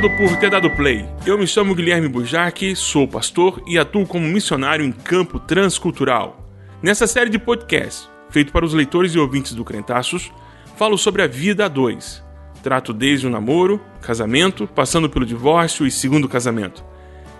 Obrigado 0.00 0.16
por 0.16 0.36
ter 0.38 0.50
dado 0.50 0.70
play. 0.70 1.06
Eu 1.26 1.36
me 1.36 1.46
chamo 1.46 1.74
Guilherme 1.74 2.08
Burjac, 2.08 2.74
sou 2.74 3.06
pastor 3.06 3.62
e 3.66 3.78
atuo 3.78 4.06
como 4.06 4.26
missionário 4.26 4.82
em 4.82 4.90
campo 4.90 5.38
transcultural. 5.38 6.48
Nessa 6.82 7.06
série 7.06 7.28
de 7.28 7.38
podcasts, 7.38 8.08
feito 8.30 8.50
para 8.50 8.64
os 8.64 8.72
leitores 8.72 9.14
e 9.14 9.18
ouvintes 9.18 9.52
do 9.52 9.62
Crentaços, 9.62 10.32
falo 10.78 10.96
sobre 10.96 11.20
a 11.20 11.26
vida 11.26 11.66
a 11.66 11.68
dois. 11.68 12.24
Trato 12.62 12.94
desde 12.94 13.26
o 13.26 13.30
namoro, 13.30 13.78
casamento, 14.00 14.66
passando 14.66 15.10
pelo 15.10 15.26
divórcio 15.26 15.86
e 15.86 15.90
segundo 15.90 16.26
casamento. 16.26 16.82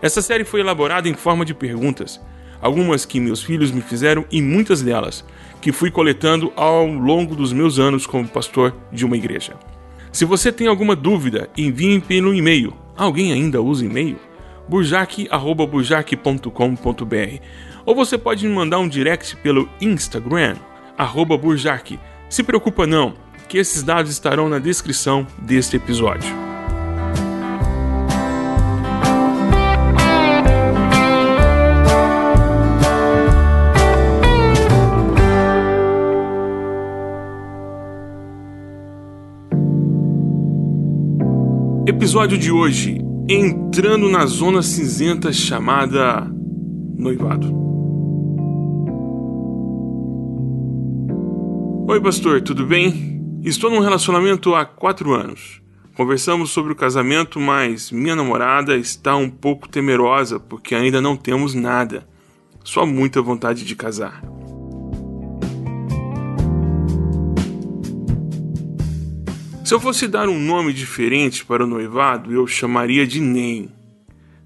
Essa 0.03 0.21
série 0.21 0.45
foi 0.45 0.61
elaborada 0.61 1.09
em 1.09 1.15
forma 1.15 1.47
de 1.47 1.55
perguntas, 1.55 2.21
algumas 2.61 3.07
que 3.07 3.21
meus 3.21 3.43
filhos 3.43 3.71
me 3.71 3.81
fizeram 3.81 4.27
e 4.31 4.43
muitas 4.43 4.83
delas 4.83 5.25
que 5.63 5.73
fui 5.73 5.91
coletando 5.91 6.53
ao 6.55 6.87
longo 6.87 7.35
dos 7.35 7.55
meus 7.55 7.79
anos 7.79 8.07
como 8.07 8.29
pastor 8.29 8.77
de 8.93 9.07
uma 9.07 9.17
igreja. 9.17 9.55
Se 10.13 10.25
você 10.25 10.51
tem 10.51 10.67
alguma 10.67 10.97
dúvida, 10.97 11.49
envie 11.57 12.01
pelo 12.01 12.35
e-mail. 12.35 12.75
Alguém 12.97 13.33
ainda 13.33 13.63
usa 13.63 13.85
e-mail? 13.85 14.17
burjac.burjac.com.br 14.69 17.43
Ou 17.85 17.95
você 17.95 18.19
pode 18.19 18.47
me 18.47 18.55
mandar 18.55 18.79
um 18.79 18.89
direct 18.89 19.37
pelo 19.37 19.69
Instagram, 19.81 20.57
arroba 20.97 21.37
burjac. 21.37 21.99
Se 22.29 22.43
preocupa 22.43 22.87
não, 22.87 23.15
que 23.49 23.59
esses 23.59 23.83
dados 23.83 24.13
estarão 24.13 24.49
na 24.49 24.61
descrição 24.61 25.27
deste 25.39 25.77
episódio. 25.77 26.50
Episódio 42.11 42.39
de 42.39 42.51
hoje: 42.51 42.99
entrando 43.29 44.09
na 44.09 44.27
zona 44.27 44.63
cinzenta 44.63 45.33
chamada 45.33 46.29
noivado. 46.99 47.47
Oi, 51.89 52.01
pastor, 52.01 52.43
tudo 52.43 52.67
bem? 52.67 53.23
Estou 53.45 53.71
num 53.71 53.79
relacionamento 53.79 54.57
há 54.57 54.65
quatro 54.65 55.15
anos. 55.15 55.63
Conversamos 55.97 56.51
sobre 56.51 56.73
o 56.73 56.77
casamento, 56.77 57.39
mas 57.39 57.93
minha 57.93 58.17
namorada 58.17 58.77
está 58.77 59.15
um 59.15 59.31
pouco 59.31 59.69
temerosa 59.69 60.41
porque 60.41 60.75
ainda 60.75 61.01
não 61.01 61.17
temos 61.17 61.55
nada. 61.55 62.05
Só 62.65 62.85
muita 62.85 63.23
vontade 63.23 63.65
de 63.65 63.77
casar. 63.77 64.21
Se 69.71 69.75
eu 69.75 69.79
fosse 69.79 70.09
dar 70.09 70.29
um 70.29 70.37
nome 70.37 70.73
diferente 70.73 71.45
para 71.45 71.63
o 71.63 71.67
noivado, 71.69 72.33
eu 72.33 72.45
chamaria 72.45 73.07
de 73.07 73.21
NEM. 73.21 73.71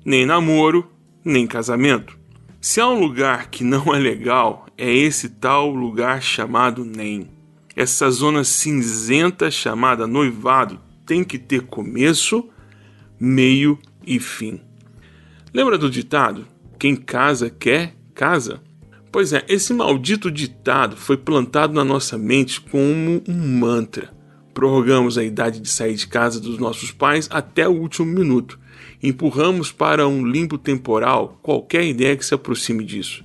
Nem 0.05 0.27
namoro, 0.27 0.87
nem 1.25 1.47
casamento. 1.47 2.19
Se 2.61 2.79
há 2.79 2.87
um 2.87 3.01
lugar 3.01 3.49
que 3.49 3.65
não 3.65 3.95
é 3.95 3.99
legal, 3.99 4.67
é 4.77 4.93
esse 4.93 5.31
tal 5.31 5.71
lugar 5.71 6.23
chamado 6.23 6.85
NEM. 6.85 7.27
Essa 7.75 8.11
zona 8.11 8.45
cinzenta 8.45 9.51
chamada 9.51 10.07
noivado 10.07 10.79
tem 11.07 11.25
que 11.25 11.39
ter 11.39 11.63
começo, 11.63 12.47
meio 13.19 13.79
e 14.07 14.21
fim. 14.21 14.61
Lembra 15.55 15.79
do 15.79 15.89
ditado? 15.89 16.47
Quem 16.79 16.95
casa 16.95 17.49
quer 17.49 17.95
casa? 18.15 18.63
Pois 19.11 19.33
é, 19.33 19.43
esse 19.49 19.73
maldito 19.73 20.31
ditado 20.31 20.99
foi 20.99 21.17
plantado 21.17 21.73
na 21.73 21.83
nossa 21.83 22.19
mente 22.19 22.61
como 22.61 23.23
um 23.27 23.59
mantra. 23.59 24.13
Prorrogamos 24.55 25.19
a 25.19 25.25
idade 25.25 25.59
de 25.59 25.69
sair 25.69 25.97
de 25.97 26.07
casa 26.07 26.41
dos 26.41 26.59
nossos 26.59 26.93
pais 26.93 27.29
até 27.31 27.69
o 27.69 27.73
último 27.73 28.07
minuto. 28.07 28.57
Empurramos 29.03 29.73
para 29.73 30.07
um 30.07 30.25
limbo 30.25 30.57
temporal 30.57 31.41
qualquer 31.43 31.85
ideia 31.85 32.17
que 32.17 32.25
se 32.25 32.35
aproxime 32.35 32.85
disso. 32.85 33.25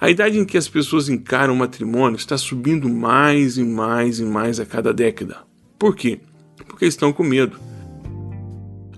A 0.00 0.10
idade 0.10 0.38
em 0.38 0.44
que 0.46 0.56
as 0.56 0.66
pessoas 0.66 1.10
encaram 1.10 1.52
o 1.52 1.56
matrimônio 1.56 2.16
está 2.16 2.38
subindo 2.38 2.88
mais 2.88 3.58
e 3.58 3.62
mais 3.62 4.18
e 4.18 4.24
mais 4.24 4.58
a 4.58 4.66
cada 4.66 4.92
década. 4.92 5.42
Por 5.78 5.94
quê? 5.94 6.18
Porque 6.66 6.86
estão 6.86 7.12
com 7.12 7.22
medo. 7.22 7.60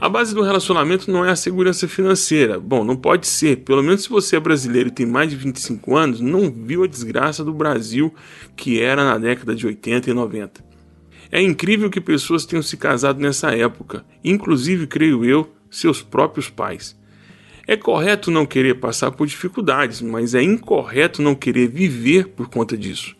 A 0.01 0.09
base 0.09 0.35
do 0.35 0.43
relacionamento 0.43 1.11
não 1.11 1.25
é 1.25 1.31
a 1.31 1.37
segurança 1.37 1.89
financeira. 1.89 2.61
Bom, 2.61 2.85
não 2.85 2.95
pode 2.95 3.27
ser. 3.27 3.59
Pelo 3.65 3.83
menos 3.83 4.05
se 4.05 4.09
você 4.09 4.37
é 4.37 4.41
brasileiro 4.41 4.91
e 4.91 4.93
tem 4.93 5.07
mais 5.07 5.29
de 5.29 5.37
25 5.37 5.97
anos, 5.97 6.21
não 6.21 6.51
viu 6.51 6.85
a 6.85 6.87
desgraça 6.87 7.43
do 7.43 7.53
Brasil 7.53 8.15
que 8.55 8.81
era 8.81 9.05
na 9.05 9.19
década 9.19 9.55
de 9.55 9.67
80 9.67 10.09
e 10.09 10.15
90. 10.15 10.74
É 11.31 11.41
incrível 11.41 11.91
que 11.91 12.01
pessoas 12.01 12.45
tenham 12.47 12.63
se 12.63 12.77
casado 12.77 13.21
nessa 13.21 13.51
época, 13.55 14.05
inclusive, 14.23 14.87
creio 14.87 15.25
eu, 15.25 15.53
seus 15.71 16.03
próprios 16.03 16.49
pais. 16.49 16.97
É 17.67 17.77
correto 17.77 18.31
não 18.31 18.45
querer 18.45 18.75
passar 18.75 19.11
por 19.11 19.27
dificuldades, 19.27 20.03
mas 20.03 20.35
é 20.35 20.43
incorreto 20.43 21.23
não 21.23 21.35
querer 21.35 21.69
viver 21.69 22.29
por 22.29 22.49
conta 22.49 22.77
disso. 22.77 23.17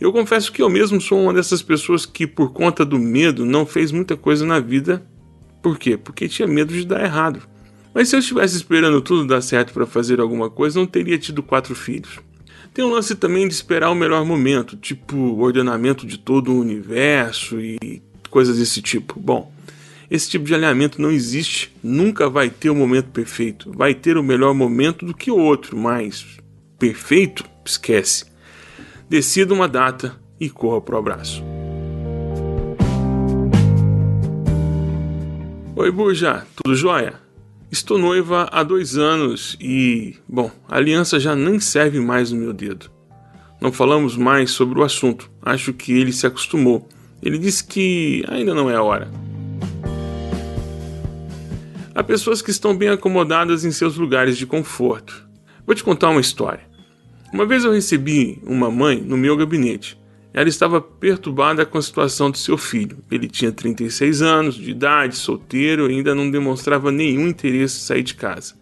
Eu 0.00 0.12
confesso 0.12 0.52
que 0.52 0.62
eu 0.62 0.68
mesmo 0.68 1.00
sou 1.00 1.20
uma 1.20 1.32
dessas 1.32 1.62
pessoas 1.62 2.04
que, 2.04 2.26
por 2.26 2.52
conta 2.52 2.84
do 2.84 2.98
medo, 2.98 3.44
não 3.44 3.64
fez 3.64 3.90
muita 3.90 4.16
coisa 4.16 4.44
na 4.44 4.60
vida. 4.60 5.04
Por 5.62 5.78
quê? 5.78 5.96
Porque 5.96 6.28
tinha 6.28 6.46
medo 6.46 6.72
de 6.72 6.84
dar 6.84 7.04
errado. 7.04 7.42
Mas 7.94 8.08
se 8.08 8.16
eu 8.16 8.20
estivesse 8.20 8.56
esperando 8.56 9.00
tudo 9.00 9.26
dar 9.26 9.40
certo 9.40 9.72
para 9.72 9.86
fazer 9.86 10.20
alguma 10.20 10.50
coisa, 10.50 10.78
não 10.78 10.86
teria 10.86 11.18
tido 11.18 11.42
quatro 11.42 11.74
filhos. 11.74 12.20
Tem 12.78 12.84
um 12.84 12.90
lance 12.90 13.16
também 13.16 13.48
de 13.48 13.54
esperar 13.54 13.90
o 13.90 13.94
melhor 13.96 14.24
momento, 14.24 14.76
tipo 14.76 15.16
ordenamento 15.40 16.06
de 16.06 16.16
todo 16.16 16.52
o 16.52 16.60
universo 16.60 17.60
e 17.60 18.00
coisas 18.30 18.56
desse 18.56 18.80
tipo. 18.80 19.18
Bom, 19.18 19.52
esse 20.08 20.30
tipo 20.30 20.44
de 20.44 20.54
alinhamento 20.54 21.02
não 21.02 21.10
existe, 21.10 21.74
nunca 21.82 22.30
vai 22.30 22.48
ter 22.48 22.70
o 22.70 22.76
momento 22.76 23.06
perfeito. 23.06 23.72
Vai 23.76 23.94
ter 23.94 24.16
o 24.16 24.22
melhor 24.22 24.54
momento 24.54 25.04
do 25.04 25.12
que 25.12 25.28
o 25.28 25.36
outro, 25.36 25.76
mas 25.76 26.24
perfeito, 26.78 27.44
esquece. 27.64 28.26
Decida 29.10 29.52
uma 29.52 29.66
data 29.66 30.16
e 30.38 30.48
corra 30.48 30.80
pro 30.80 30.98
abraço. 30.98 31.42
Oi, 35.74 35.90
Burja, 35.90 36.46
tudo 36.54 36.76
jóia? 36.76 37.27
Estou 37.70 37.98
noiva 37.98 38.48
há 38.50 38.62
dois 38.62 38.96
anos 38.96 39.54
e, 39.60 40.16
bom, 40.26 40.50
a 40.66 40.76
aliança 40.76 41.20
já 41.20 41.36
nem 41.36 41.60
serve 41.60 42.00
mais 42.00 42.32
no 42.32 42.40
meu 42.40 42.54
dedo. 42.54 42.90
Não 43.60 43.70
falamos 43.70 44.16
mais 44.16 44.52
sobre 44.52 44.78
o 44.78 44.82
assunto. 44.82 45.30
Acho 45.42 45.74
que 45.74 45.92
ele 45.92 46.10
se 46.10 46.26
acostumou. 46.26 46.88
Ele 47.22 47.36
disse 47.36 47.62
que 47.62 48.24
ainda 48.26 48.54
não 48.54 48.70
é 48.70 48.74
a 48.74 48.82
hora. 48.82 49.10
Há 51.94 52.02
pessoas 52.02 52.40
que 52.40 52.50
estão 52.50 52.74
bem 52.74 52.88
acomodadas 52.88 53.66
em 53.66 53.70
seus 53.70 53.96
lugares 53.96 54.38
de 54.38 54.46
conforto. 54.46 55.28
Vou 55.66 55.74
te 55.74 55.84
contar 55.84 56.08
uma 56.08 56.22
história. 56.22 56.66
Uma 57.34 57.44
vez 57.44 57.64
eu 57.64 57.72
recebi 57.72 58.40
uma 58.46 58.70
mãe 58.70 58.98
no 58.98 59.18
meu 59.18 59.36
gabinete. 59.36 59.98
Ela 60.32 60.48
estava 60.48 60.80
perturbada 60.80 61.64
com 61.64 61.78
a 61.78 61.82
situação 61.82 62.30
de 62.30 62.38
seu 62.38 62.58
filho. 62.58 62.98
Ele 63.10 63.28
tinha 63.28 63.50
36 63.50 64.22
anos 64.22 64.54
de 64.54 64.70
idade, 64.70 65.16
solteiro 65.16 65.90
e 65.90 65.94
ainda 65.94 66.14
não 66.14 66.30
demonstrava 66.30 66.92
nenhum 66.92 67.26
interesse 67.26 67.78
em 67.78 67.82
sair 67.82 68.02
de 68.02 68.14
casa. 68.14 68.54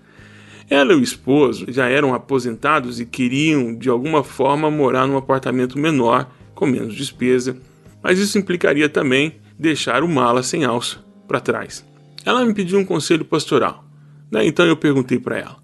Ela 0.69 0.93
e 0.93 0.97
o 0.97 1.03
esposo 1.03 1.67
já 1.69 1.89
eram 1.89 2.15
aposentados 2.15 2.99
e 3.01 3.07
queriam, 3.07 3.75
de 3.77 3.89
alguma 3.89 4.25
forma, 4.25 4.71
morar 4.71 5.07
num 5.07 5.17
apartamento 5.17 5.79
menor, 5.79 6.29
com 6.55 6.67
menos 6.67 6.95
despesa, 6.95 7.57
mas 8.03 8.19
isso 8.19 8.39
implicaria 8.39 8.89
também 8.89 9.37
deixar 9.59 10.03
o 10.03 10.09
mala 10.09 10.43
sem 10.43 10.65
alça 10.65 10.99
para 11.29 11.41
trás. 11.41 11.85
Ela 12.25 12.45
me 12.45 12.55
pediu 12.55 12.79
um 12.79 12.85
conselho 12.85 13.25
pastoral. 13.25 13.85
Daí 14.31 14.49
então 14.49 14.67
eu 14.67 14.77
perguntei 14.77 15.19
para 15.19 15.39
ela: 15.39 15.57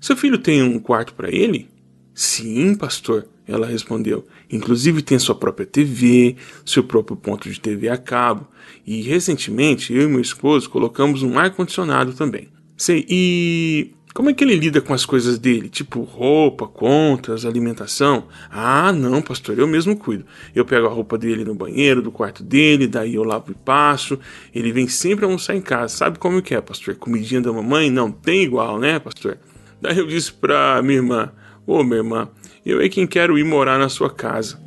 Seu 0.00 0.16
filho 0.16 0.38
tem 0.38 0.62
um 0.62 0.78
quarto 0.78 1.12
para 1.14 1.30
ele? 1.30 1.68
Sim, 2.14 2.74
pastor, 2.74 3.26
ela 3.46 3.66
respondeu. 3.66 4.26
Inclusive 4.50 5.02
tem 5.02 5.18
sua 5.18 5.34
própria 5.34 5.66
TV, 5.66 6.36
seu 6.64 6.84
próprio 6.84 7.16
ponto 7.16 7.50
de 7.50 7.58
TV 7.58 7.88
a 7.88 7.96
cabo. 7.96 8.46
E 8.86 9.02
recentemente 9.02 9.92
eu 9.92 10.02
e 10.02 10.06
meu 10.08 10.20
esposo 10.20 10.68
colocamos 10.68 11.22
um 11.22 11.38
ar-condicionado 11.38 12.12
também. 12.12 12.48
Sei, 12.76 13.06
e 13.08 13.94
como 14.14 14.28
é 14.28 14.34
que 14.34 14.44
ele 14.44 14.56
lida 14.56 14.80
com 14.80 14.92
as 14.92 15.06
coisas 15.06 15.38
dele? 15.38 15.70
Tipo 15.70 16.02
roupa, 16.02 16.66
contas, 16.66 17.46
alimentação? 17.46 18.28
Ah, 18.50 18.92
não, 18.92 19.22
pastor, 19.22 19.58
eu 19.58 19.66
mesmo 19.66 19.96
cuido. 19.96 20.26
Eu 20.54 20.66
pego 20.66 20.86
a 20.86 20.90
roupa 20.90 21.16
dele 21.16 21.44
no 21.44 21.54
banheiro, 21.54 22.02
do 22.02 22.12
quarto 22.12 22.42
dele, 22.42 22.86
daí 22.86 23.14
eu 23.14 23.24
lavo 23.24 23.52
e 23.52 23.54
passo. 23.54 24.18
Ele 24.54 24.70
vem 24.70 24.86
sempre 24.86 25.24
almoçar 25.24 25.56
em 25.56 25.62
casa. 25.62 25.96
Sabe 25.96 26.18
como 26.18 26.42
que 26.42 26.54
é, 26.54 26.60
pastor? 26.60 26.94
Comidinha 26.96 27.40
da 27.40 27.50
mamãe? 27.50 27.90
Não 27.90 28.10
tem 28.10 28.42
igual, 28.42 28.78
né, 28.78 28.98
pastor? 28.98 29.38
Daí 29.80 29.96
eu 29.96 30.06
disse 30.06 30.30
pra 30.30 30.82
minha 30.82 30.98
irmã: 30.98 31.32
Ô, 31.66 31.78
oh, 31.78 31.84
minha 31.84 31.98
irmã, 31.98 32.28
eu 32.66 32.80
é 32.80 32.88
quem 32.88 33.06
quero 33.06 33.38
ir 33.38 33.44
morar 33.44 33.78
na 33.78 33.88
sua 33.88 34.10
casa. 34.10 34.60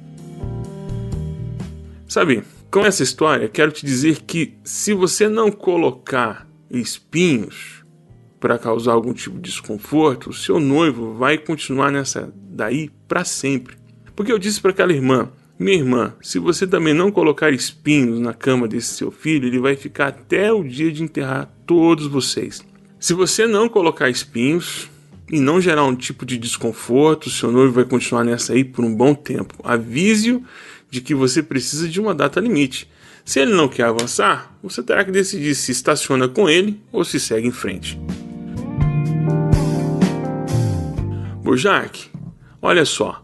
Sabe, 2.07 2.44
com 2.71 2.86
essa 2.86 3.03
história, 3.03 3.50
quero 3.50 3.71
te 3.71 3.86
dizer 3.86 4.21
que 4.21 4.57
se 4.63 4.94
você 4.94 5.27
não 5.27 5.51
colocar 5.51 6.47
espinhos 6.69 7.83
para 8.39 8.57
causar 8.57 8.94
algum 8.94 9.13
tipo 9.13 9.36
de 9.38 9.50
desconforto, 9.50 10.30
o 10.30 10.33
seu 10.33 10.59
noivo 10.59 11.13
vai 11.13 11.38
continuar 11.38 11.92
nessa 11.92 12.33
daí 12.36 12.89
para 13.07 13.25
sempre. 13.25 13.75
Porque 14.15 14.31
eu 14.31 14.39
disse 14.39 14.62
para 14.62 14.71
aquela 14.71 14.94
irmã: 14.94 15.30
Minha 15.59 15.77
irmã, 15.77 16.13
se 16.21 16.39
você 16.39 16.65
também 16.65 16.94
não 16.94 17.12
colocar 17.12 17.51
espinhos 17.51 18.19
na 18.19 18.33
cama 18.33 18.68
desse 18.68 18.94
seu 18.94 19.12
filho, 19.12 19.48
ele 19.48 19.59
vai 19.59 19.75
ficar 19.75 20.07
até 20.07 20.51
o 20.53 20.63
dia 20.63 20.91
de 20.91 21.03
enterrar 21.03 21.51
todos 21.65 22.07
vocês. 22.07 22.63
Se 23.00 23.13
você 23.13 23.45
não 23.45 23.68
colocar 23.68 24.09
espinhos 24.09 24.89
e 25.31 25.39
não 25.39 25.60
gerar 25.60 25.83
um 25.86 25.95
tipo 25.95 26.25
de 26.25 26.38
desconforto, 26.38 27.30
seu 27.30 27.51
noivo 27.51 27.74
vai 27.74 27.86
continuar 27.86 28.24
nessa 28.24 28.54
aí 28.54 28.63
por 28.63 28.86
um 28.86 28.94
bom 28.94 29.13
tempo. 29.13 29.56
Avise-o 29.63 30.44
de 30.89 31.01
que 31.01 31.16
você 31.16 31.42
precisa 31.42 31.88
de 31.88 32.00
uma 32.00 32.13
data 32.13 32.39
limite. 32.39 32.89
Se 33.24 33.39
ele 33.39 33.54
não 33.54 33.68
quer 33.68 33.86
avançar, 33.86 34.56
você 34.62 34.83
terá 34.83 35.04
que 35.04 35.12
decidir 35.12 35.56
se 35.56 35.72
estaciona 35.72 36.27
com 36.27 36.48
ele 36.48 36.80
ou 36.92 37.04
se 37.04 37.19
segue 37.19 37.48
em 37.48 37.51
frente. 37.51 38.00
Bojack, 41.42 42.10
olha 42.62 42.86
só, 42.86 43.24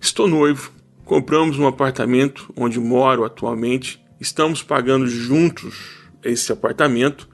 estou 0.00 0.26
noivo 0.26 0.74
Compramos 1.04 1.58
um 1.58 1.66
apartamento 1.66 2.50
onde 2.56 2.80
moro 2.80 3.24
atualmente, 3.24 4.02
estamos 4.18 4.62
pagando 4.62 5.06
juntos 5.06 5.98
esse 6.22 6.50
apartamento 6.50 7.28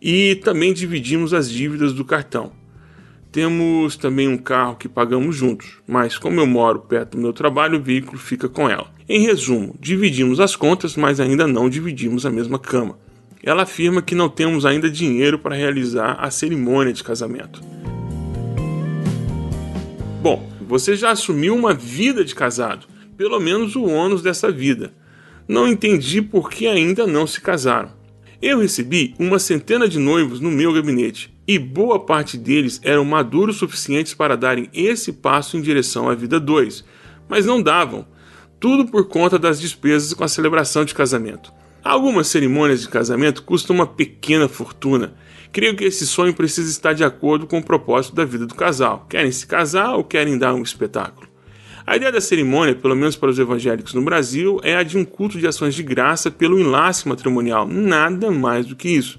e 0.00 0.36
também 0.36 0.72
dividimos 0.72 1.34
as 1.34 1.50
dívidas 1.50 1.92
do 1.92 2.04
cartão. 2.04 2.52
Temos 3.30 3.96
também 3.96 4.28
um 4.28 4.38
carro 4.38 4.76
que 4.76 4.88
pagamos 4.88 5.36
juntos, 5.36 5.78
mas 5.86 6.16
como 6.16 6.40
eu 6.40 6.46
moro 6.46 6.80
perto 6.80 7.16
do 7.16 7.22
meu 7.22 7.32
trabalho, 7.32 7.78
o 7.78 7.82
veículo 7.82 8.18
fica 8.18 8.48
com 8.48 8.68
ela. 8.68 8.90
Em 9.08 9.20
resumo, 9.20 9.76
dividimos 9.78 10.40
as 10.40 10.56
contas, 10.56 10.96
mas 10.96 11.20
ainda 11.20 11.46
não 11.46 11.68
dividimos 11.68 12.24
a 12.24 12.30
mesma 12.30 12.58
cama. 12.58 12.98
Ela 13.42 13.62
afirma 13.62 14.02
que 14.02 14.14
não 14.14 14.28
temos 14.28 14.64
ainda 14.66 14.90
dinheiro 14.90 15.38
para 15.38 15.54
realizar 15.54 16.16
a 16.20 16.30
cerimônia 16.30 16.92
de 16.92 17.04
casamento. 17.04 17.60
Bom, 20.22 20.48
você 20.66 20.96
já 20.96 21.10
assumiu 21.10 21.54
uma 21.54 21.72
vida 21.72 22.24
de 22.24 22.34
casado 22.34 22.86
pelo 23.18 23.40
menos 23.40 23.74
o 23.74 23.84
ônus 23.84 24.22
dessa 24.22 24.50
vida. 24.50 24.92
Não 25.48 25.66
entendi 25.66 26.22
por 26.22 26.48
que 26.48 26.68
ainda 26.68 27.04
não 27.04 27.26
se 27.26 27.40
casaram. 27.40 27.90
Eu 28.40 28.60
recebi 28.60 29.16
uma 29.18 29.40
centena 29.40 29.88
de 29.88 29.98
noivos 29.98 30.38
no 30.38 30.48
meu 30.48 30.72
gabinete 30.72 31.34
e 31.44 31.58
boa 31.58 31.98
parte 31.98 32.38
deles 32.38 32.80
eram 32.84 33.04
maduros 33.04 33.56
suficientes 33.56 34.14
para 34.14 34.36
darem 34.36 34.70
esse 34.72 35.12
passo 35.12 35.56
em 35.56 35.60
direção 35.60 36.08
à 36.08 36.14
vida 36.14 36.38
2, 36.38 36.84
mas 37.28 37.44
não 37.44 37.60
davam, 37.60 38.06
tudo 38.60 38.86
por 38.86 39.08
conta 39.08 39.40
das 39.40 39.60
despesas 39.60 40.14
com 40.14 40.22
a 40.22 40.28
celebração 40.28 40.84
de 40.84 40.94
casamento. 40.94 41.52
Algumas 41.82 42.28
cerimônias 42.28 42.82
de 42.82 42.88
casamento 42.88 43.42
custam 43.42 43.74
uma 43.74 43.88
pequena 43.88 44.48
fortuna. 44.48 45.14
Creio 45.50 45.74
que 45.74 45.84
esse 45.84 46.06
sonho 46.06 46.32
precisa 46.32 46.70
estar 46.70 46.92
de 46.92 47.02
acordo 47.02 47.44
com 47.44 47.58
o 47.58 47.64
propósito 47.64 48.14
da 48.14 48.24
vida 48.24 48.46
do 48.46 48.54
casal. 48.54 49.04
Querem 49.08 49.32
se 49.32 49.48
casar 49.48 49.96
ou 49.96 50.04
querem 50.04 50.38
dar 50.38 50.54
um 50.54 50.62
espetáculo? 50.62 51.27
A 51.88 51.96
ideia 51.96 52.12
da 52.12 52.20
cerimônia, 52.20 52.74
pelo 52.74 52.94
menos 52.94 53.16
para 53.16 53.30
os 53.30 53.38
evangélicos 53.38 53.94
no 53.94 54.02
Brasil, 54.02 54.60
é 54.62 54.76
a 54.76 54.82
de 54.82 54.98
um 54.98 55.06
culto 55.06 55.38
de 55.38 55.46
ações 55.46 55.74
de 55.74 55.82
graça 55.82 56.30
pelo 56.30 56.60
enlace 56.60 57.08
matrimonial, 57.08 57.66
nada 57.66 58.30
mais 58.30 58.66
do 58.66 58.76
que 58.76 58.90
isso. 58.90 59.18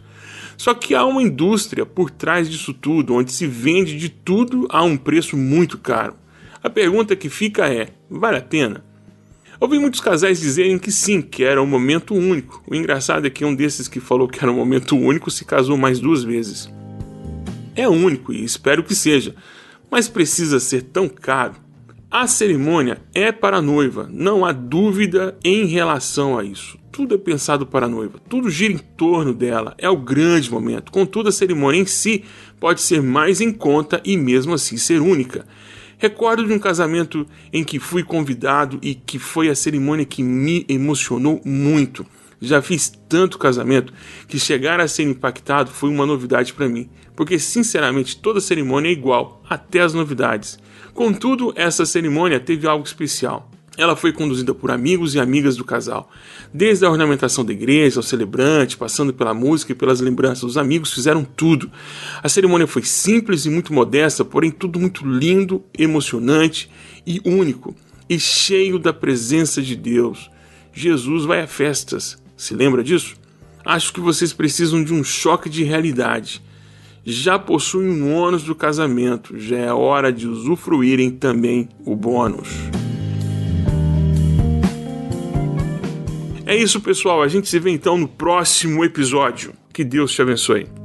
Só 0.55 0.75
que 0.75 0.93
há 0.93 1.03
uma 1.03 1.23
indústria 1.23 1.83
por 1.83 2.11
trás 2.11 2.47
disso 2.47 2.71
tudo, 2.71 3.15
onde 3.15 3.31
se 3.31 3.47
vende 3.47 3.97
de 3.97 4.07
tudo 4.07 4.67
a 4.69 4.83
um 4.83 4.95
preço 4.95 5.35
muito 5.35 5.79
caro. 5.79 6.13
A 6.61 6.69
pergunta 6.69 7.15
que 7.15 7.27
fica 7.27 7.67
é: 7.67 7.87
vale 8.07 8.37
a 8.37 8.41
pena? 8.41 8.85
Ouvi 9.59 9.79
muitos 9.79 9.99
casais 9.99 10.39
dizerem 10.39 10.77
que 10.77 10.91
sim, 10.91 11.23
que 11.23 11.43
era 11.43 11.63
um 11.63 11.65
momento 11.65 12.13
único. 12.13 12.63
O 12.69 12.75
engraçado 12.75 13.25
é 13.25 13.31
que 13.31 13.43
um 13.43 13.55
desses 13.55 13.87
que 13.87 13.99
falou 13.99 14.27
que 14.27 14.43
era 14.43 14.51
um 14.51 14.57
momento 14.57 14.95
único 14.95 15.31
se 15.31 15.43
casou 15.43 15.75
mais 15.75 15.99
duas 15.99 16.23
vezes. 16.23 16.71
É 17.75 17.89
único 17.89 18.31
e 18.31 18.43
espero 18.43 18.83
que 18.83 18.93
seja, 18.93 19.33
mas 19.89 20.07
precisa 20.07 20.59
ser 20.59 20.83
tão 20.83 21.09
caro. 21.09 21.67
A 22.11 22.25
cerimônia 22.25 23.03
é 23.13 23.31
para 23.31 23.57
a 23.57 23.61
noiva, 23.61 24.09
não 24.11 24.43
há 24.43 24.51
dúvida 24.51 25.37
em 25.45 25.67
relação 25.67 26.39
a 26.39 26.43
isso. 26.43 26.75
Tudo 26.91 27.13
é 27.13 27.19
pensado 27.19 27.67
para 27.67 27.85
a 27.85 27.89
noiva, 27.89 28.19
tudo 28.27 28.49
gira 28.49 28.73
em 28.73 28.79
torno 28.79 29.31
dela, 29.31 29.75
é 29.77 29.87
o 29.87 29.95
grande 29.95 30.49
momento. 30.49 30.91
Contudo, 30.91 31.29
a 31.29 31.31
cerimônia 31.31 31.79
em 31.79 31.85
si 31.85 32.23
pode 32.59 32.81
ser 32.81 32.99
mais 32.99 33.41
em 33.41 33.51
conta 33.51 34.01
e 34.03 34.17
mesmo 34.17 34.55
assim 34.55 34.75
ser 34.75 34.99
única. 34.99 35.45
Recordo 35.99 36.47
de 36.47 36.51
um 36.51 36.57
casamento 36.57 37.27
em 37.53 37.63
que 37.63 37.77
fui 37.77 38.01
convidado 38.01 38.79
e 38.81 38.95
que 38.95 39.19
foi 39.19 39.47
a 39.47 39.53
cerimônia 39.53 40.03
que 40.03 40.23
me 40.23 40.65
emocionou 40.67 41.39
muito. 41.45 42.03
Já 42.41 42.59
fiz 42.59 42.91
tanto 43.07 43.37
casamento 43.37 43.93
que 44.27 44.39
chegar 44.39 44.79
a 44.79 44.87
ser 44.87 45.03
impactado 45.03 45.69
foi 45.69 45.91
uma 45.91 46.07
novidade 46.07 46.53
para 46.55 46.67
mim, 46.67 46.89
porque 47.15 47.37
sinceramente 47.37 48.17
toda 48.17 48.41
cerimônia 48.41 48.89
é 48.89 48.93
igual, 48.93 49.43
até 49.47 49.81
as 49.81 49.93
novidades. 49.93 50.57
Contudo, 50.99 51.53
essa 51.55 51.85
cerimônia 51.85 52.41
teve 52.41 52.67
algo 52.67 52.85
especial. 52.85 53.49
Ela 53.77 53.95
foi 53.95 54.11
conduzida 54.11 54.53
por 54.53 54.69
amigos 54.69 55.15
e 55.15 55.19
amigas 55.21 55.55
do 55.55 55.63
casal. 55.63 56.11
Desde 56.53 56.85
a 56.85 56.91
ornamentação 56.91 57.45
da 57.45 57.53
igreja, 57.53 57.99
ao 57.99 58.03
celebrante, 58.03 58.75
passando 58.75 59.13
pela 59.13 59.33
música 59.33 59.71
e 59.71 59.75
pelas 59.75 60.01
lembranças, 60.01 60.43
os 60.43 60.57
amigos 60.57 60.93
fizeram 60.93 61.23
tudo. 61.23 61.71
A 62.21 62.27
cerimônia 62.27 62.67
foi 62.67 62.83
simples 62.83 63.45
e 63.45 63.49
muito 63.49 63.71
modesta, 63.73 64.25
porém 64.25 64.51
tudo 64.51 64.77
muito 64.77 65.07
lindo, 65.07 65.63
emocionante 65.77 66.69
e 67.07 67.21
único, 67.23 67.73
e 68.09 68.19
cheio 68.19 68.77
da 68.77 68.91
presença 68.91 69.61
de 69.61 69.77
Deus. 69.77 70.29
Jesus 70.73 71.23
vai 71.23 71.43
a 71.43 71.47
festas. 71.47 72.21
Se 72.35 72.53
lembra 72.53 72.83
disso? 72.83 73.15
Acho 73.63 73.93
que 73.93 74.01
vocês 74.01 74.33
precisam 74.33 74.83
de 74.83 74.93
um 74.93 75.01
choque 75.01 75.49
de 75.49 75.63
realidade 75.63 76.41
já 77.03 77.39
possuem 77.39 77.89
um 77.89 78.13
ônus 78.13 78.43
do 78.43 78.55
casamento, 78.55 79.37
já 79.37 79.57
é 79.57 79.73
hora 79.73 80.11
de 80.11 80.27
usufruírem 80.27 81.11
também 81.11 81.67
o 81.85 81.95
bônus. 81.95 82.49
É 86.45 86.55
isso, 86.55 86.81
pessoal. 86.81 87.21
A 87.21 87.27
gente 87.27 87.47
se 87.47 87.59
vê 87.59 87.69
então 87.69 87.95
no 87.95 88.07
próximo 88.07 88.83
episódio. 88.83 89.53
Que 89.71 89.83
Deus 89.83 90.11
te 90.11 90.21
abençoe. 90.21 90.78